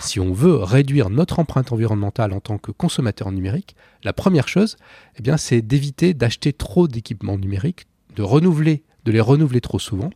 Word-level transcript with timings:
si 0.00 0.18
on 0.18 0.32
veut 0.32 0.56
réduire 0.56 1.10
notre 1.10 1.38
empreinte 1.38 1.72
environnementale 1.72 2.32
en 2.32 2.40
tant 2.40 2.58
que 2.58 2.72
consommateur 2.72 3.30
numérique, 3.32 3.76
la 4.02 4.12
première 4.12 4.48
chose, 4.48 4.76
eh 5.16 5.22
bien, 5.22 5.36
c'est 5.36 5.62
d'éviter 5.62 6.14
d'acheter 6.14 6.52
trop 6.52 6.88
d'équipements 6.88 7.38
numériques, 7.38 7.86
de 8.16 8.22
renouveler, 8.22 8.82
de 9.04 9.12
les 9.12 9.20
renouveler 9.20 9.60
trop 9.60 9.78
souvent. 9.78 10.10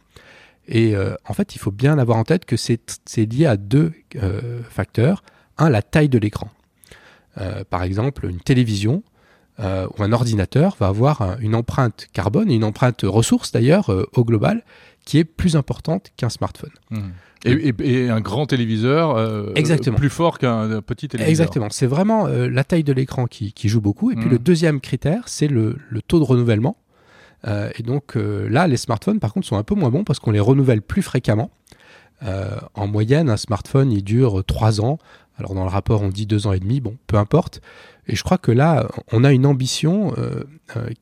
Et 0.67 0.97
euh, 0.97 1.15
en 1.27 1.35
fait, 1.35 1.55
il 1.55 1.59
faut 1.59 1.71
bien 1.71 1.99
avoir 1.99 2.19
en 2.19 2.25
tête 2.25 2.45
que 2.45 2.57
c'est 2.57 2.81
lié 3.17 3.47
à 3.47 3.57
deux 3.57 3.93
euh, 4.17 4.63
facteurs. 4.69 5.23
Un, 5.59 5.69
la 5.69 5.83
taille 5.83 6.09
de 6.09 6.19
l'écran. 6.19 6.51
Euh, 7.39 7.65
par 7.69 7.83
exemple, 7.83 8.27
une 8.27 8.41
télévision 8.41 9.03
ou 9.61 10.03
un 10.03 10.11
ordinateur 10.11 10.75
va 10.81 10.89
avoir 10.89 11.37
une 11.39 11.55
empreinte 11.55 12.09
carbone 12.13 12.51
une 12.51 12.65
empreinte 12.65 13.03
ressource 13.05 13.53
d'ailleurs 13.53 13.89
au 13.89 14.25
global 14.25 14.65
qui 15.05 15.19
est 15.19 15.25
plus 15.25 15.57
importante 15.57 16.11
qu'un 16.17 16.29
smartphone. 16.29 16.71
Mmh. 16.91 17.01
Et, 17.45 18.09
un 18.09 18.21
grand 18.21 18.47
téléviseur 18.47 19.17
euh, 19.17 19.53
Exactement. 19.55 19.99
plus 19.99 20.09
fort 20.09 20.39
qu'un 20.39 20.81
petit 20.81 21.09
téléviseur. 21.09 21.31
Exactement. 21.31 21.69
C'est 21.71 21.87
vraiment 21.87 22.27
euh, 22.27 22.49
la 22.49 22.65
taille 22.65 22.85
de 22.85 22.93
l'écran 22.93 23.27
qui, 23.27 23.53
joue 23.65 23.83
beaucoup. 23.83 24.11
Et 24.11 24.17
puis 24.17 24.31
le 24.31 24.37
mmh. 24.37 24.43
deuxième 24.43 24.81
critère, 24.81 25.25
c'est 25.27 25.49
le, 25.49 25.77
taux 26.07 26.19
de 26.19 26.25
renouvellement. 26.25 26.77
Euh, 27.47 27.71
et 27.79 27.83
donc 27.83 28.15
là, 28.15 28.67
les 28.67 28.79
smartphones, 28.79 29.21
par 29.21 29.35
contre, 29.35 29.47
sont 29.47 29.57
un 29.57 29.63
peu 29.63 29.75
moins 29.75 29.91
bons 29.91 30.05
parce 30.05 30.19
qu'on 30.19 30.31
les 30.31 30.41
renouvelle 30.41 30.81
plus 30.81 31.03
fréquemment. 31.03 31.51
en 32.23 32.87
moyenne, 32.87 33.29
un 33.29 33.37
smartphone, 33.37 33.93
il 33.93 34.03
dure 34.03 34.43
3 34.45 34.81
ans. 34.81 34.99
Alors 35.37 35.55
dans 35.55 35.65
le 35.65 35.71
rapport, 35.71 36.01
on 36.01 36.09
dit 36.09 36.27
2 36.27 36.47
ans 36.47 36.53
et 36.53 36.61
demi. 36.61 36.81
Bon, 36.81 36.97
peu 37.07 37.19
importe. 37.19 37.61
Et 38.07 38.17
je 38.17 38.23
crois 38.23 38.39
que 38.39 38.53
là, 38.53 38.89
on 39.13 39.23
a 39.23 39.33
une 39.33 39.45
ambition 39.45 40.15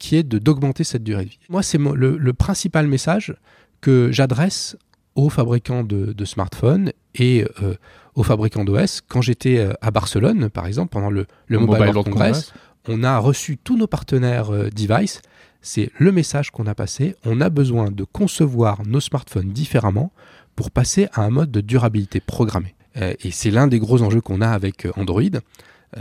qui 0.01 0.16
est 0.16 0.24
d'augmenter 0.24 0.82
cette 0.82 1.05
durée 1.05 1.27
de 1.27 1.30
vie. 1.30 1.38
Moi, 1.48 1.62
c'est 1.62 1.79
le, 1.79 2.16
le 2.16 2.32
principal 2.32 2.88
message 2.88 3.37
que 3.82 4.10
j'adresse 4.10 4.77
aux 5.14 5.28
fabricants 5.28 5.84
de, 5.84 6.24
smartphones 6.24 6.92
et 7.14 7.45
euh, 7.62 7.74
aux 8.14 8.23
fabricants 8.23 8.64
d'OS. 8.64 9.02
Quand 9.06 9.20
j'étais 9.20 9.59
euh, 9.59 9.74
à 9.82 9.90
Barcelone, 9.90 10.48
par 10.48 10.66
exemple, 10.66 10.90
pendant 10.90 11.10
le, 11.10 11.27
Mobile, 11.51 11.90
World 11.90 12.04
Congress, 12.04 12.54
on 12.88 13.04
a 13.04 13.18
reçu 13.18 13.59
tous 13.59 13.76
nos 13.76 13.87
partenaires 13.87 14.51
euh, 14.51 14.70
device. 14.70 15.20
C'est 15.60 15.90
le 15.98 16.12
message 16.12 16.51
qu'on 16.51 16.66
a 16.66 16.74
passé. 16.74 17.15
On 17.26 17.40
a 17.40 17.51
besoin 17.51 17.90
de 17.90 18.04
concevoir 18.04 18.82
nos 18.87 19.01
smartphones 19.01 19.51
différemment 19.51 20.12
pour 20.57 20.70
passer 20.70 21.09
à 21.12 21.23
un 21.23 21.30
mode 21.30 21.51
de 21.51 21.60
durabilité 21.60 22.20
programmée. 22.20 22.74
et 22.96 23.30
c'est 23.30 23.51
l'un 23.51 23.68
des 23.68 23.79
gros 23.79 24.02
enjeux 24.02 24.20
qu'on 24.20 24.42
a 24.42 24.48
avec 24.48 24.87
Android, 24.96 25.23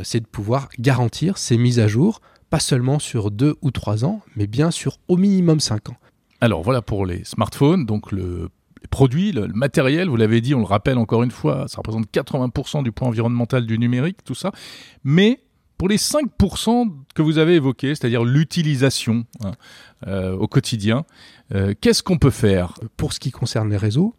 c'est 0.03 0.19
de 0.19 0.25
pouvoir 0.25 0.67
garantir 0.77 1.37
ces 1.37 1.57
mises 1.57 1.79
à 1.79 1.87
jour, 1.87 2.19
pas 2.49 2.59
seulement 2.59 2.99
sur 2.99 3.31
deux 3.31 3.55
ou 3.61 3.71
trois 3.71 4.03
ans, 4.03 4.21
mais 4.35 4.47
bien 4.47 4.71
sur 4.71 4.97
au 5.07 5.15
minimum 5.15 5.61
cinq 5.61 5.89
ans. 5.89 5.95
Alors 6.41 6.63
voilà 6.63 6.81
pour 6.81 7.05
les 7.05 7.23
smartphones, 7.23 7.85
donc 7.85 8.11
le 8.11 8.49
produit, 8.89 9.31
le, 9.31 9.47
matériel, 9.47 10.09
vous 10.09 10.15
l'avez 10.15 10.41
dit, 10.41 10.55
on 10.55 10.59
le 10.59 10.65
rappelle 10.65 10.97
encore 10.97 11.23
une 11.23 11.31
fois, 11.31 11.67
ça 11.67 11.77
représente 11.77 12.07
80% 12.11 12.83
du 12.83 12.91
poids 12.91 13.07
environnemental 13.07 13.65
du 13.65 13.77
numérique, 13.77 14.23
tout 14.25 14.33
ça. 14.33 14.51
Mais 15.03 15.39
pour 15.77 15.87
les 15.87 15.97
5% 15.97 16.91
que 17.13 17.21
vous 17.21 17.37
avez 17.37 17.55
évoqués, 17.55 17.95
c'est-à-dire 17.95 18.23
l'utilisation 18.23 19.25
hein, 19.43 19.51
euh, 20.07 20.33
au 20.33 20.47
quotidien, 20.47 21.05
euh, 21.53 21.73
qu'est-ce 21.79 22.03
qu'on 22.03 22.17
peut 22.17 22.31
faire? 22.31 22.73
Pour 22.97 23.13
ce 23.13 23.19
qui 23.19 23.31
concerne 23.31 23.69
les 23.69 23.77
réseaux, 23.77 24.15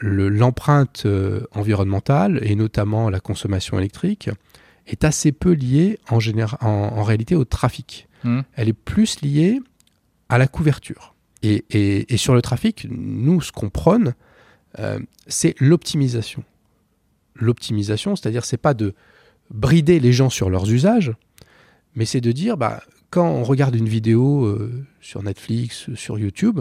l'empreinte 0.00 1.04
euh, 1.06 1.42
environnementale 1.52 2.40
et 2.42 2.54
notamment 2.56 3.10
la 3.10 3.20
consommation 3.20 3.78
électrique 3.78 4.28
est 4.86 5.04
assez 5.04 5.32
peu 5.32 5.52
liée 5.52 5.98
en, 6.10 6.18
en, 6.60 7.02
réalité 7.02 7.34
au 7.34 7.44
trafic. 7.44 8.08
Mmh. 8.24 8.40
Elle 8.54 8.68
est 8.68 8.72
plus 8.72 9.20
liée 9.22 9.60
à 10.28 10.38
la 10.38 10.46
couverture. 10.46 11.14
Et, 11.42 12.16
sur 12.16 12.34
le 12.34 12.42
trafic, 12.42 12.86
nous, 12.90 13.40
ce 13.40 13.52
qu'on 13.52 13.70
prône, 13.70 14.14
euh, 14.78 14.98
c'est 15.26 15.54
l'optimisation. 15.60 16.42
L'optimisation, 17.36 18.16
c'est-à-dire, 18.16 18.44
c'est 18.44 18.56
pas 18.56 18.74
de 18.74 18.94
brider 19.50 20.00
les 20.00 20.12
gens 20.12 20.30
sur 20.30 20.50
leurs 20.50 20.70
usages, 20.70 21.12
mais 21.94 22.04
c'est 22.04 22.20
de 22.20 22.32
dire, 22.32 22.56
bah, 22.56 22.82
quand 23.10 23.28
on 23.28 23.44
regarde 23.44 23.74
une 23.76 23.88
vidéo 23.88 24.44
euh, 24.46 24.84
sur 25.00 25.22
Netflix, 25.22 25.86
sur 25.94 26.18
YouTube, 26.18 26.60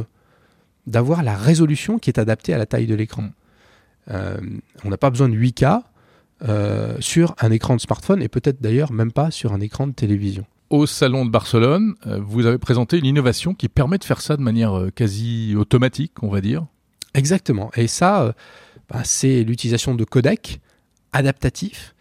d'avoir 0.86 1.24
la 1.24 1.36
résolution 1.36 1.98
qui 1.98 2.10
est 2.10 2.20
adaptée 2.20 2.54
à 2.54 2.58
la 2.58 2.66
taille 2.66 2.88
de 2.88 2.96
l'écran. 2.96 3.24
Mm. 3.24 3.32
Euh, 4.10 4.38
on 4.86 4.90
n'a 4.90 4.98
pas 4.98 5.10
besoin 5.10 5.28
de 5.28 5.36
8K 5.36 5.82
sur 7.00 7.34
un 7.40 7.50
écran 7.50 7.76
de 7.76 7.82
smartphone 7.82 8.22
et 8.22 8.30
peut-être 8.30 8.62
d'ailleurs 8.62 8.92
même 8.92 9.12
pas 9.12 9.32
sur 9.32 9.54
un 9.54 9.60
écran 9.60 9.88
de 9.88 9.94
télévision 9.94 10.46
au 10.70 10.86
Salon 10.86 11.26
de 11.26 11.30
Barcelone, 11.30 11.96
euh, 12.06 12.20
vous 12.20 12.46
avez 12.46 12.58
présenté 12.58 12.98
une 12.98 13.06
innovation 13.06 13.54
qui 13.54 13.70
permet 13.70 13.98
de 13.98 14.04
faire 14.04 14.22
ça 14.22 14.38
de 14.38 14.42
manière 14.42 14.78
euh, 14.78 14.90
quasi 14.90 15.56
automatique, 15.56 16.22
on 16.22 16.30
va 16.30 16.42
dire. 16.42 16.66
Exactement. 17.14 17.72
Et 17.76 17.88
ça, 17.88 18.24
euh, 18.24 18.32
bah, 18.90 19.02
c'est 19.04 19.44
l'utilisation 19.44 19.96
de 19.96 20.04
codecs 20.04 20.60
adaptatifs 21.14 21.94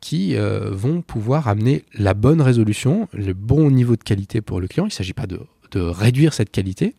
qui 0.00 0.36
vont 0.36 1.02
pouvoir 1.02 1.48
amener 1.48 1.84
la 1.92 2.14
bonne 2.14 2.40
résolution, 2.40 3.08
le 3.12 3.32
bon 3.32 3.72
niveau 3.72 3.96
de 3.96 4.04
qualité 4.04 4.40
pour 4.40 4.60
le 4.60 4.68
client. 4.68 4.84
Il 4.84 4.90
ne 4.90 4.92
s'agit 4.92 5.14
pas 5.14 5.26
de, 5.26 5.40
réduire 5.80 6.32
cette 6.32 6.52
qualité, 6.52 6.94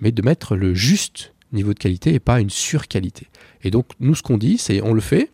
mais 0.00 0.12
de 0.12 0.20
mettre 0.20 0.54
le 0.54 0.74
juste 0.74 1.32
niveau 1.52 1.72
de 1.72 1.78
qualité 1.78 2.12
et 2.12 2.20
pas 2.20 2.40
une 2.40 2.50
surqualité. 2.50 3.28
Et 3.62 3.70
donc, 3.70 3.86
nous, 4.00 4.14
ce 4.14 4.22
qu'on 4.22 4.36
dit, 4.36 4.58
c'est 4.58 4.82
on 4.82 4.92
le 4.92 5.00
fait, 5.00 5.30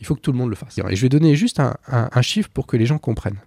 il 0.00 0.06
faut 0.06 0.16
que 0.16 0.20
tout 0.20 0.32
le 0.32 0.38
monde 0.38 0.50
le 0.50 0.56
fasse. 0.56 0.76
Et 0.76 0.96
je 0.96 1.02
vais 1.02 1.08
donner 1.08 1.36
juste 1.36 1.60
un 1.60 2.22
chiffre 2.22 2.48
pour 2.48 2.66
que 2.66 2.76
les 2.76 2.86
gens 2.86 2.98
comprennent. 2.98 3.38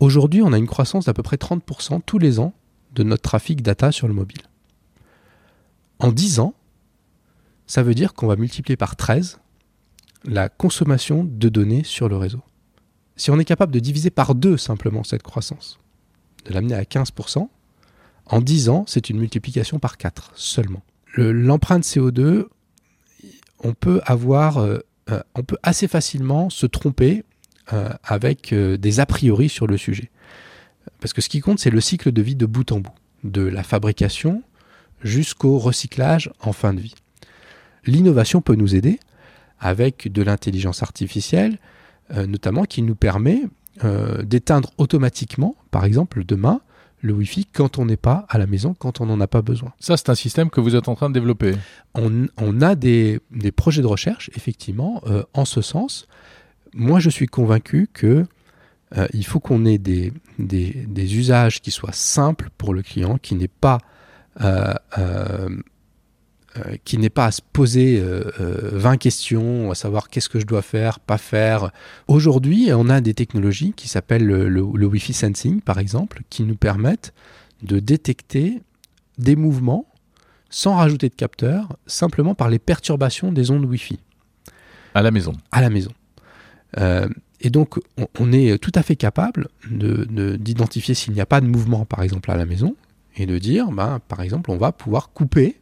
Aujourd'hui, 0.00 0.42
on 0.42 0.52
a 0.52 0.58
une 0.58 0.66
croissance 0.66 1.06
d'à 1.06 1.14
peu 1.14 1.22
près 1.22 1.36
30% 1.36 2.02
tous 2.04 2.18
les 2.18 2.38
ans 2.38 2.52
de 2.94 3.02
notre 3.02 3.22
trafic 3.22 3.62
data 3.62 3.92
sur 3.92 4.08
le 4.08 4.14
mobile. 4.14 4.42
En 5.98 6.12
10 6.12 6.40
ans, 6.40 6.54
ça 7.66 7.82
veut 7.82 7.94
dire 7.94 8.14
qu'on 8.14 8.26
va 8.26 8.36
multiplier 8.36 8.76
par 8.76 8.96
13 8.96 9.40
la 10.24 10.48
consommation 10.48 11.24
de 11.24 11.48
données 11.48 11.84
sur 11.84 12.08
le 12.08 12.16
réseau. 12.16 12.40
Si 13.16 13.30
on 13.30 13.38
est 13.38 13.44
capable 13.44 13.72
de 13.72 13.78
diviser 13.78 14.10
par 14.10 14.34
2 14.34 14.56
simplement 14.56 15.04
cette 15.04 15.22
croissance, 15.22 15.78
de 16.44 16.52
l'amener 16.52 16.74
à 16.74 16.82
15%, 16.82 17.48
en 18.26 18.40
10 18.40 18.68
ans, 18.68 18.84
c'est 18.86 19.08
une 19.08 19.18
multiplication 19.18 19.78
par 19.78 19.96
4 19.96 20.32
seulement. 20.34 20.82
L'empreinte 21.16 21.84
CO2, 21.84 22.46
on 23.60 23.72
peut 23.72 24.00
avoir, 24.04 24.58
euh, 24.58 24.78
euh, 25.10 25.22
on 25.34 25.42
peut 25.42 25.56
assez 25.62 25.88
facilement 25.88 26.50
se 26.50 26.66
tromper 26.66 27.24
euh, 27.72 27.88
avec 28.04 28.52
euh, 28.52 28.76
des 28.76 29.00
a 29.00 29.06
priori 29.06 29.48
sur 29.48 29.66
le 29.66 29.76
sujet. 29.76 30.12
Parce 31.00 31.12
que 31.12 31.20
ce 31.20 31.28
qui 31.28 31.40
compte, 31.40 31.58
c'est 31.58 31.70
le 31.70 31.80
cycle 31.80 32.12
de 32.12 32.22
vie 32.22 32.36
de 32.36 32.46
bout 32.46 32.70
en 32.70 32.78
bout, 32.78 32.94
de 33.24 33.42
la 33.42 33.64
fabrication 33.64 34.44
jusqu'au 35.02 35.58
recyclage 35.58 36.30
en 36.40 36.52
fin 36.52 36.72
de 36.72 36.80
vie. 36.80 36.94
L'innovation 37.84 38.40
peut 38.40 38.54
nous 38.54 38.76
aider 38.76 39.00
avec 39.58 40.12
de 40.12 40.22
l'intelligence 40.22 40.84
artificielle, 40.84 41.58
euh, 42.12 42.28
notamment 42.28 42.66
qui 42.66 42.82
nous 42.82 42.94
permet 42.94 43.42
d'éteindre 44.22 44.70
automatiquement, 44.78 45.54
par 45.70 45.84
exemple 45.84 46.24
demain, 46.24 46.62
le 47.02 47.12
Wi-Fi 47.12 47.46
quand 47.52 47.78
on 47.78 47.84
n'est 47.84 47.98
pas 47.98 48.24
à 48.30 48.38
la 48.38 48.46
maison, 48.46 48.72
quand 48.72 49.02
on 49.02 49.06
n'en 49.06 49.20
a 49.20 49.26
pas 49.26 49.42
besoin. 49.42 49.74
Ça, 49.80 49.98
c'est 49.98 50.08
un 50.08 50.14
système 50.14 50.48
que 50.48 50.62
vous 50.62 50.76
êtes 50.76 50.88
en 50.88 50.94
train 50.94 51.10
de 51.10 51.14
développer. 51.14 51.52
On, 51.94 52.60
a 52.62 52.74
des, 52.74 53.20
projets 53.54 53.82
de 53.82 53.86
recherche, 53.86 54.30
effectivement, 54.34 55.02
en 55.34 55.44
ce 55.44 55.60
sens 55.60 56.08
moi, 56.76 57.00
je 57.00 57.10
suis 57.10 57.26
convaincu 57.26 57.88
que 57.92 58.26
euh, 58.96 59.08
il 59.12 59.26
faut 59.26 59.40
qu'on 59.40 59.64
ait 59.64 59.78
des, 59.78 60.12
des, 60.38 61.16
usages 61.16 61.60
qui 61.60 61.70
soient 61.70 61.92
simples 61.92 62.50
pour 62.56 62.72
le 62.72 62.82
client, 62.82 63.18
qui 63.18 63.34
n'est 63.34 63.48
pas 63.48 63.78
euh, 64.40 64.74
euh, 64.98 65.48
qui 66.84 66.96
n'est 66.96 67.10
pas 67.10 67.26
à 67.26 67.30
se 67.32 67.42
poser 67.52 68.02
20 68.38 68.96
questions, 68.96 69.70
à 69.70 69.74
savoir 69.74 70.08
qu'est-ce 70.08 70.30
que 70.30 70.40
je 70.40 70.46
dois 70.46 70.62
faire, 70.62 71.00
pas 71.00 71.18
faire. 71.18 71.70
Aujourd'hui, 72.08 72.70
on 72.72 72.88
a 72.88 73.02
des 73.02 73.12
technologies 73.12 73.74
qui 73.74 73.88
s'appellent 73.88 74.24
le, 74.24 74.48
le, 74.48 74.86
Wi-Fi 74.86 75.12
Sensing, 75.12 75.60
par 75.60 75.78
exemple, 75.78 76.22
qui 76.30 76.44
nous 76.44 76.56
permettent 76.56 77.12
de 77.62 77.78
détecter 77.78 78.62
des 79.18 79.36
mouvements 79.36 79.86
sans 80.48 80.76
rajouter 80.76 81.10
de 81.10 81.14
capteurs, 81.14 81.76
simplement 81.86 82.34
par 82.34 82.48
les 82.48 82.58
perturbations 82.58 83.32
des 83.32 83.50
ondes 83.50 83.66
Wi-Fi. 83.66 83.98
À 84.94 85.02
la 85.02 85.10
maison. 85.10 85.34
À 85.52 85.60
la 85.60 85.68
maison. 85.68 85.92
Euh, 86.78 87.08
et 87.40 87.50
donc, 87.50 87.78
on, 88.18 88.32
est 88.32 88.58
tout 88.58 88.72
à 88.74 88.82
fait 88.82 88.96
capable 88.96 89.48
d'identifier 89.70 90.94
de, 90.94 90.98
s'il 90.98 91.12
n'y 91.12 91.20
a 91.20 91.26
pas 91.26 91.40
de 91.40 91.46
mouvement, 91.46 91.84
par 91.84 92.02
exemple, 92.02 92.30
à 92.30 92.36
la 92.36 92.46
maison, 92.46 92.74
et 93.16 93.26
de 93.26 93.38
dire, 93.38 93.70
bah, 93.70 94.00
par 94.08 94.22
exemple, 94.22 94.50
on 94.50 94.56
va 94.56 94.72
pouvoir 94.72 95.10
couper 95.12 95.60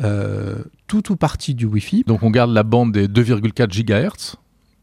euh, 0.00 0.56
tout 0.86 1.12
ou 1.12 1.16
partie 1.16 1.54
du 1.54 1.66
Wi-Fi. 1.66 2.04
Donc, 2.06 2.22
on 2.22 2.30
garde 2.30 2.52
la 2.52 2.62
bande 2.62 2.92
des 2.92 3.06
2,4 3.06 3.68
GHz 3.68 4.36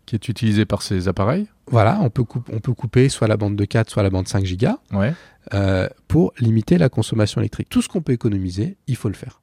qui 0.06 0.15
est 0.15 0.27
utilisée 0.27 0.65
par 0.65 0.81
ces 0.81 1.07
appareils. 1.07 1.48
Voilà, 1.68 2.00
on 2.01 2.09
peut, 2.09 2.25
on 2.51 2.59
peut 2.59 2.74
couper 2.74 3.07
soit 3.09 3.27
la 3.27 3.38
bande 3.38 3.56
de 3.56 3.65
4, 3.65 3.89
soit 3.89 4.04
la 4.04 4.09
bande 4.09 4.27
5 4.27 4.44
Go 4.44 4.68
ouais. 4.92 5.13
euh, 5.54 5.88
pour 6.07 6.33
limiter 6.39 6.77
la 6.77 6.89
consommation 6.89 7.39
électrique. 7.39 7.69
Tout 7.69 7.81
ce 7.81 7.88
qu'on 7.88 8.01
peut 8.01 8.12
économiser, 8.12 8.77
il 8.88 8.95
faut 8.95 9.07
le 9.07 9.13
faire. 9.13 9.40